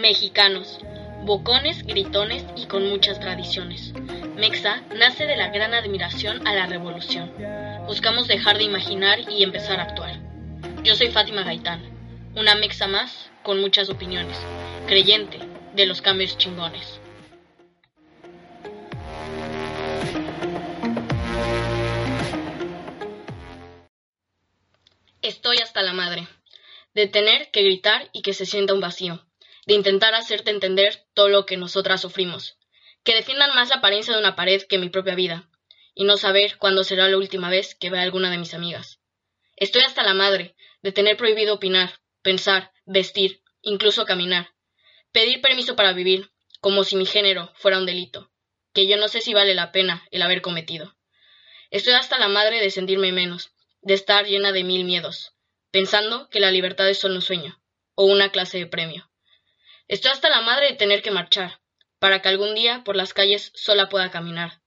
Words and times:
Mexicanos, 0.00 0.78
bocones, 1.24 1.84
gritones 1.84 2.44
y 2.54 2.66
con 2.66 2.88
muchas 2.88 3.18
tradiciones. 3.18 3.92
Mexa 4.36 4.84
nace 4.94 5.26
de 5.26 5.36
la 5.36 5.48
gran 5.48 5.74
admiración 5.74 6.46
a 6.46 6.54
la 6.54 6.66
revolución. 6.66 7.32
Buscamos 7.84 8.28
dejar 8.28 8.58
de 8.58 8.64
imaginar 8.64 9.18
y 9.28 9.42
empezar 9.42 9.80
a 9.80 9.82
actuar. 9.82 10.20
Yo 10.84 10.94
soy 10.94 11.10
Fátima 11.10 11.42
Gaitán, 11.42 11.82
una 12.36 12.54
mexa 12.54 12.86
más 12.86 13.32
con 13.42 13.60
muchas 13.60 13.90
opiniones, 13.90 14.38
creyente 14.86 15.40
de 15.74 15.86
los 15.86 16.00
cambios 16.00 16.38
chingones. 16.38 17.00
Estoy 25.22 25.56
hasta 25.58 25.82
la 25.82 25.92
madre, 25.92 26.28
de 26.94 27.08
tener 27.08 27.50
que 27.50 27.64
gritar 27.64 28.08
y 28.12 28.22
que 28.22 28.32
se 28.32 28.46
sienta 28.46 28.74
un 28.74 28.80
vacío, 28.80 29.24
de 29.68 29.74
intentar 29.74 30.14
hacerte 30.14 30.50
entender 30.50 31.04
todo 31.12 31.28
lo 31.28 31.44
que 31.44 31.58
nosotras 31.58 32.00
sufrimos, 32.00 32.56
que 33.04 33.14
defiendan 33.14 33.54
más 33.54 33.68
la 33.68 33.76
apariencia 33.76 34.14
de 34.14 34.18
una 34.18 34.34
pared 34.34 34.62
que 34.62 34.78
mi 34.78 34.88
propia 34.88 35.14
vida, 35.14 35.50
y 35.92 36.04
no 36.04 36.16
saber 36.16 36.56
cuándo 36.56 36.84
será 36.84 37.06
la 37.06 37.18
última 37.18 37.50
vez 37.50 37.74
que 37.74 37.90
vea 37.90 38.00
a 38.00 38.04
alguna 38.04 38.30
de 38.30 38.38
mis 38.38 38.54
amigas. 38.54 38.98
Estoy 39.56 39.82
hasta 39.82 40.02
la 40.02 40.14
madre 40.14 40.56
de 40.80 40.92
tener 40.92 41.18
prohibido 41.18 41.56
opinar, 41.56 42.00
pensar, 42.22 42.72
vestir, 42.86 43.42
incluso 43.60 44.06
caminar, 44.06 44.54
pedir 45.12 45.42
permiso 45.42 45.76
para 45.76 45.92
vivir, 45.92 46.30
como 46.62 46.82
si 46.82 46.96
mi 46.96 47.04
género 47.04 47.52
fuera 47.54 47.76
un 47.76 47.84
delito, 47.84 48.32
que 48.72 48.86
yo 48.86 48.96
no 48.96 49.08
sé 49.08 49.20
si 49.20 49.34
vale 49.34 49.54
la 49.54 49.70
pena 49.70 50.02
el 50.10 50.22
haber 50.22 50.40
cometido. 50.40 50.96
Estoy 51.70 51.92
hasta 51.92 52.18
la 52.18 52.28
madre 52.28 52.58
de 52.62 52.70
sentirme 52.70 53.12
menos, 53.12 53.52
de 53.82 53.92
estar 53.92 54.24
llena 54.24 54.50
de 54.50 54.64
mil 54.64 54.84
miedos, 54.84 55.34
pensando 55.70 56.30
que 56.30 56.40
la 56.40 56.50
libertad 56.50 56.88
es 56.88 56.98
solo 56.98 57.16
un 57.16 57.22
sueño, 57.22 57.60
o 57.96 58.06
una 58.06 58.30
clase 58.30 58.56
de 58.56 58.66
premio. 58.66 59.10
Estoy 59.88 60.12
hasta 60.12 60.28
la 60.28 60.42
madre 60.42 60.66
de 60.66 60.76
tener 60.76 61.02
que 61.02 61.10
marchar, 61.10 61.60
para 61.98 62.22
que 62.22 62.28
algún 62.28 62.54
día 62.54 62.84
por 62.84 62.94
las 62.94 63.14
calles 63.14 63.52
sola 63.54 63.88
pueda 63.88 64.10
caminar, 64.10 64.60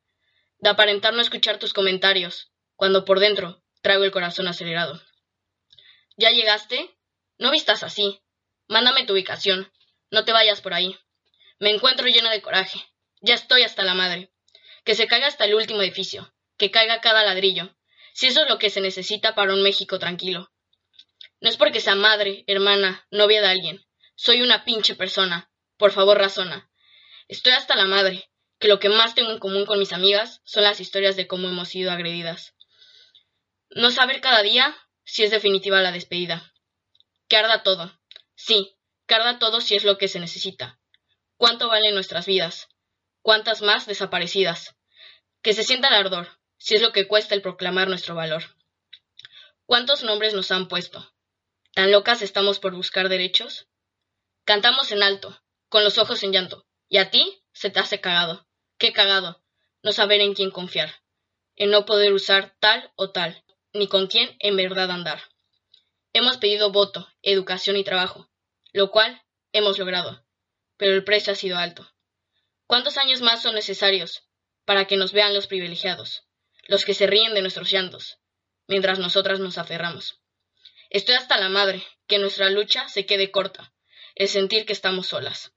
de 0.57 0.69
aparentar 0.69 1.13
no 1.13 1.21
escuchar 1.21 1.59
tus 1.59 1.73
comentarios, 1.73 2.51
cuando 2.75 3.05
por 3.05 3.19
dentro 3.19 3.63
traigo 3.81 4.03
el 4.03 4.11
corazón 4.11 4.47
acelerado. 4.47 5.01
¿Ya 6.17 6.31
llegaste? 6.31 6.95
No 7.37 7.51
vistas 7.51 7.83
así. 7.83 8.21
Mándame 8.67 9.05
tu 9.05 9.13
ubicación. 9.13 9.71
No 10.09 10.25
te 10.25 10.33
vayas 10.33 10.61
por 10.61 10.73
ahí. 10.73 10.97
Me 11.59 11.69
encuentro 11.69 12.07
llena 12.07 12.31
de 12.31 12.41
coraje. 12.41 12.79
Ya 13.21 13.33
estoy 13.33 13.63
hasta 13.63 13.83
la 13.83 13.93
madre. 13.93 14.31
Que 14.83 14.95
se 14.95 15.07
caiga 15.07 15.27
hasta 15.27 15.45
el 15.45 15.55
último 15.55 15.81
edificio. 15.81 16.33
Que 16.57 16.69
caiga 16.69 17.01
cada 17.01 17.23
ladrillo 17.23 17.75
si 18.13 18.27
eso 18.27 18.43
es 18.43 18.49
lo 18.49 18.59
que 18.59 18.69
se 18.69 18.81
necesita 18.81 19.35
para 19.35 19.53
un 19.53 19.63
México 19.63 19.99
tranquilo. 19.99 20.51
No 21.39 21.49
es 21.49 21.57
porque 21.57 21.79
sea 21.79 21.95
madre, 21.95 22.43
hermana, 22.47 23.07
novia 23.09 23.41
de 23.41 23.47
alguien. 23.47 23.85
Soy 24.23 24.43
una 24.43 24.65
pinche 24.65 24.93
persona. 24.93 25.49
Por 25.77 25.91
favor, 25.91 26.15
razona. 26.15 26.69
Estoy 27.27 27.53
hasta 27.53 27.75
la 27.75 27.85
madre, 27.85 28.29
que 28.59 28.67
lo 28.67 28.79
que 28.79 28.87
más 28.87 29.15
tengo 29.15 29.31
en 29.31 29.39
común 29.39 29.65
con 29.65 29.79
mis 29.79 29.93
amigas 29.93 30.41
son 30.43 30.61
las 30.61 30.79
historias 30.79 31.15
de 31.15 31.25
cómo 31.25 31.49
hemos 31.49 31.69
sido 31.69 31.89
agredidas. 31.91 32.53
No 33.71 33.89
saber 33.89 34.21
cada 34.21 34.43
día 34.43 34.77
si 35.05 35.23
es 35.23 35.31
definitiva 35.31 35.81
la 35.81 35.91
despedida. 35.91 36.53
Que 37.29 37.37
arda 37.37 37.63
todo. 37.63 37.99
Sí, 38.35 38.77
que 39.07 39.15
arda 39.15 39.39
todo 39.39 39.59
si 39.59 39.73
es 39.73 39.85
lo 39.85 39.97
que 39.97 40.07
se 40.07 40.19
necesita. 40.19 40.79
¿Cuánto 41.35 41.67
valen 41.67 41.95
nuestras 41.95 42.27
vidas? 42.27 42.67
¿Cuántas 43.23 43.63
más 43.63 43.87
desaparecidas? 43.87 44.75
Que 45.41 45.53
se 45.53 45.63
sienta 45.63 45.87
el 45.87 45.95
ardor, 45.95 46.27
si 46.59 46.75
es 46.75 46.83
lo 46.83 46.91
que 46.91 47.07
cuesta 47.07 47.33
el 47.33 47.41
proclamar 47.41 47.87
nuestro 47.87 48.13
valor. 48.13 48.43
¿Cuántos 49.65 50.03
nombres 50.03 50.35
nos 50.35 50.51
han 50.51 50.67
puesto? 50.67 51.11
¿Tan 51.73 51.89
locas 51.91 52.21
estamos 52.21 52.59
por 52.59 52.75
buscar 52.75 53.09
derechos? 53.09 53.67
Cantamos 54.51 54.91
en 54.91 55.01
alto, 55.01 55.41
con 55.69 55.85
los 55.85 55.97
ojos 55.97 56.21
en 56.23 56.33
llanto, 56.33 56.67
y 56.89 56.97
a 56.97 57.09
ti 57.09 57.41
se 57.53 57.69
te 57.69 57.79
hace 57.79 58.01
cagado. 58.01 58.49
Qué 58.77 58.91
cagado, 58.91 59.41
no 59.81 59.93
saber 59.93 60.19
en 60.19 60.33
quién 60.33 60.51
confiar, 60.51 60.93
en 61.55 61.71
no 61.71 61.85
poder 61.85 62.11
usar 62.11 62.57
tal 62.59 62.91
o 62.97 63.11
tal, 63.11 63.45
ni 63.71 63.87
con 63.87 64.07
quién 64.07 64.35
en 64.39 64.57
verdad 64.57 64.91
andar. 64.91 65.21
Hemos 66.11 66.35
pedido 66.35 66.69
voto, 66.69 67.07
educación 67.21 67.77
y 67.77 67.85
trabajo, 67.85 68.29
lo 68.73 68.91
cual 68.91 69.23
hemos 69.53 69.79
logrado, 69.79 70.25
pero 70.75 70.95
el 70.95 71.05
precio 71.05 71.31
ha 71.31 71.37
sido 71.37 71.57
alto. 71.57 71.89
¿Cuántos 72.67 72.97
años 72.97 73.21
más 73.21 73.41
son 73.41 73.55
necesarios 73.55 74.27
para 74.65 74.83
que 74.83 74.97
nos 74.97 75.13
vean 75.13 75.33
los 75.33 75.47
privilegiados? 75.47 76.25
los 76.67 76.83
que 76.83 76.93
se 76.93 77.07
ríen 77.07 77.33
de 77.35 77.41
nuestros 77.41 77.71
llantos, 77.71 78.19
mientras 78.67 78.99
nosotras 78.99 79.39
nos 79.39 79.57
aferramos. 79.57 80.19
Estoy 80.89 81.15
hasta 81.15 81.39
la 81.39 81.47
madre, 81.47 81.81
que 82.05 82.19
nuestra 82.19 82.49
lucha 82.49 82.89
se 82.89 83.05
quede 83.05 83.31
corta, 83.31 83.73
el 84.15 84.27
sentir 84.27 84.65
que 84.65 84.73
estamos 84.73 85.07
solas. 85.07 85.53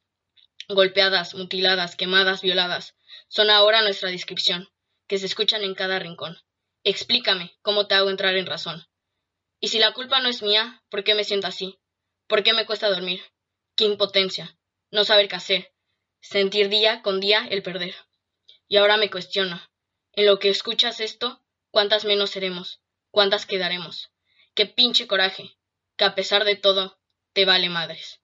Golpeadas, 0.69 1.35
mutiladas, 1.35 1.97
quemadas, 1.97 2.43
violadas, 2.43 2.95
son 3.29 3.51
ahora 3.51 3.83
nuestra 3.83 4.11
descripción, 4.11 4.69
que 5.07 5.19
se 5.19 5.27
escuchan 5.27 5.63
en 5.63 5.75
cada 5.75 5.99
rincón. 5.99 6.39
Explícame 6.83 7.57
cómo 7.63 7.87
te 7.87 7.95
hago 7.95 8.11
entrar 8.11 8.37
en 8.37 8.47
razón. 8.47 8.87
Y 9.61 9.69
si 9.69 9.79
la 9.79 9.93
culpa 9.93 10.21
no 10.21 10.29
es 10.29 10.43
mía, 10.43 10.83
¿por 10.89 11.05
qué 11.05 11.15
me 11.15 11.25
siento 11.25 11.47
así? 11.47 11.79
¿Por 12.27 12.43
qué 12.43 12.53
me 12.53 12.67
cuesta 12.67 12.89
dormir? 12.89 13.23
Qué 13.77 13.85
impotencia, 13.85 14.57
no 14.91 15.05
saber 15.05 15.29
qué 15.29 15.37
hacer, 15.37 15.75
sentir 16.21 16.69
día 16.69 17.03
con 17.03 17.21
día 17.21 17.47
el 17.51 17.63
perder. 17.63 17.95
Y 18.69 18.77
ahora 18.77 18.97
me 18.97 19.11
cuestiono, 19.11 19.61
en 20.13 20.27
lo 20.27 20.39
que 20.39 20.49
escuchas 20.49 21.01
esto, 21.01 21.43
¿cuántas 21.71 22.05
menos 22.05 22.31
seremos? 22.31 22.81
¿Cuántas 23.11 23.47
quedaremos? 23.47 24.11
Qué 24.55 24.67
pinche 24.67 25.07
coraje, 25.07 25.57
que 25.97 26.05
a 26.05 26.15
pesar 26.15 26.45
de 26.45 26.57
todo, 26.57 26.99
te 27.33 27.45
vale 27.45 27.69
madres. 27.69 28.21